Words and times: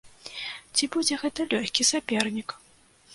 Ці 0.75 0.87
будзе 0.95 1.17
гэта 1.23 1.45
лёгкі 1.51 1.87
сапернік? 1.91 2.49